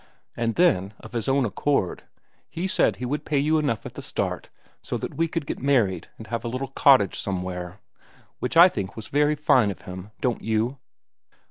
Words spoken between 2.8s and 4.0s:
he would pay you enough at